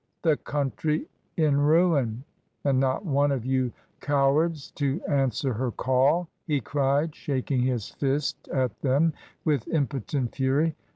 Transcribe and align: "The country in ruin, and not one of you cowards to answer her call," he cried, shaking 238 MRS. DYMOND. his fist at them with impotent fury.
"The 0.23 0.35
country 0.37 1.05
in 1.37 1.57
ruin, 1.61 2.23
and 2.63 2.79
not 2.79 3.05
one 3.05 3.31
of 3.31 3.45
you 3.45 3.71
cowards 3.99 4.71
to 4.71 4.99
answer 5.07 5.53
her 5.53 5.69
call," 5.71 6.27
he 6.47 6.59
cried, 6.59 7.13
shaking 7.13 7.59
238 7.59 7.63
MRS. 7.63 7.65
DYMOND. 7.65 8.13
his 8.15 8.21
fist 8.23 8.47
at 8.47 8.81
them 8.81 9.13
with 9.45 9.67
impotent 9.67 10.33
fury. 10.33 10.75